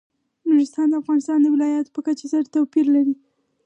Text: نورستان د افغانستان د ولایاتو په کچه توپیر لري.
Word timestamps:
نورستان 0.47 0.87
د 0.89 0.93
افغانستان 1.01 1.37
د 1.41 1.47
ولایاتو 1.55 1.93
په 1.95 2.01
کچه 2.07 2.25
توپیر 2.53 2.85
لري. 2.95 3.15